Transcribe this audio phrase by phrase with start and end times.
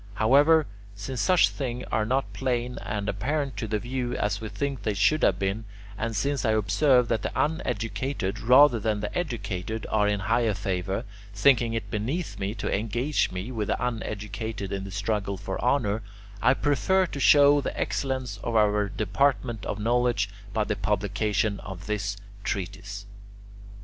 [0.15, 4.81] However, since such things are not plain and apparent to the view, as we think
[4.81, 9.85] they should have been, and since I observe that the uneducated rather than the educated
[9.91, 11.03] are in higher favour,
[11.35, 16.01] thinking it beneath me to engage with the uneducated in the struggle for honour,
[16.41, 21.85] I prefer to show the excellence of our department of knowledge by the publication of
[21.85, 23.05] this treatise.